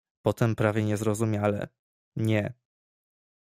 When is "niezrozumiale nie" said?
0.85-2.53